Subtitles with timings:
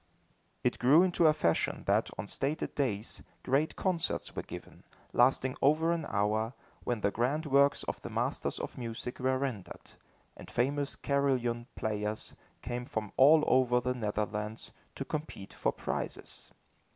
[0.63, 5.91] It grew into a fashion, that, on stated days, great concerts were given, lasting over
[5.91, 9.91] an hour, when the grand works of the masters of music were rendered
[10.35, 12.33] and famous carillon players
[12.63, 16.51] came from all over the Netherlands, to compete for prizes.